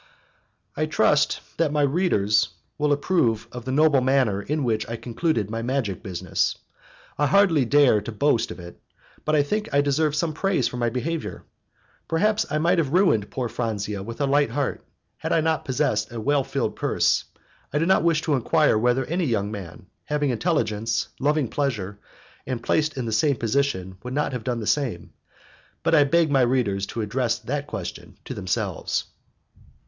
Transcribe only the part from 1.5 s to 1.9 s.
that my